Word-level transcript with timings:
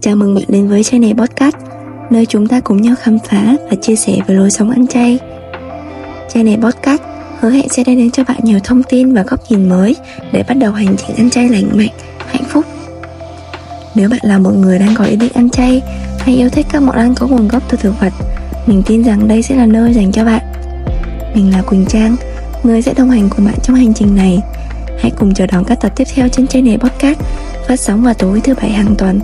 Chào 0.00 0.16
mừng 0.16 0.34
bạn 0.34 0.44
đến 0.48 0.68
với 0.68 0.84
channel 0.84 1.12
podcast 1.12 1.56
Nơi 2.10 2.26
chúng 2.26 2.46
ta 2.46 2.60
cùng 2.60 2.82
nhau 2.82 2.94
khám 2.98 3.18
phá 3.18 3.54
và 3.70 3.76
chia 3.82 3.96
sẻ 3.96 4.18
về 4.26 4.34
lối 4.34 4.50
sống 4.50 4.70
ăn 4.70 4.86
chay. 4.86 5.18
Channel 6.28 6.60
podcast 6.60 7.02
hứa 7.40 7.50
hẹn 7.50 7.68
sẽ 7.68 7.84
đem 7.84 7.96
đến 7.98 8.10
cho 8.10 8.24
bạn 8.24 8.36
nhiều 8.42 8.58
thông 8.64 8.82
tin 8.82 9.14
và 9.14 9.22
góc 9.22 9.40
nhìn 9.50 9.68
mới 9.68 9.96
Để 10.32 10.44
bắt 10.48 10.54
đầu 10.54 10.72
hành 10.72 10.96
trình 10.96 11.16
ăn 11.16 11.30
chay 11.30 11.48
lành 11.48 11.70
mạnh, 11.74 11.94
hạnh 12.26 12.44
phúc. 12.44 12.64
Nếu 13.94 14.08
bạn 14.08 14.20
là 14.22 14.38
một 14.38 14.52
người 14.54 14.78
đang 14.78 14.94
có 14.94 15.04
ý 15.04 15.16
định 15.16 15.32
ăn 15.34 15.50
chay 15.50 15.82
Hay 16.18 16.36
yêu 16.36 16.48
thích 16.48 16.66
các 16.72 16.82
món 16.82 16.96
ăn 16.96 17.14
có 17.14 17.26
nguồn 17.26 17.48
gốc 17.48 17.62
từ 17.68 17.78
thực 17.80 18.00
vật. 18.00 18.12
Mình 18.66 18.82
tin 18.86 19.02
rằng 19.02 19.28
đây 19.28 19.42
sẽ 19.42 19.56
là 19.56 19.66
nơi 19.66 19.94
dành 19.94 20.12
cho 20.12 20.24
bạn. 20.24 20.55
Mình 21.36 21.52
là 21.52 21.62
Quỳnh 21.62 21.84
Trang. 21.88 22.16
Người 22.62 22.82
sẽ 22.82 22.94
đồng 22.94 23.10
hành 23.10 23.28
cùng 23.36 23.44
bạn 23.44 23.54
trong 23.62 23.76
hành 23.76 23.94
trình 23.94 24.14
này. 24.14 24.38
Hãy 25.00 25.12
cùng 25.18 25.34
chờ 25.34 25.46
đón 25.46 25.64
các 25.64 25.78
tập 25.80 25.92
tiếp 25.96 26.04
theo 26.14 26.28
trên 26.28 26.46
channel 26.46 26.76
podcast 26.76 27.18
phát 27.68 27.80
sóng 27.80 28.02
vào 28.02 28.14
tối 28.14 28.40
thứ 28.44 28.54
bảy 28.54 28.70
hàng 28.70 28.94
tuần. 28.98 29.20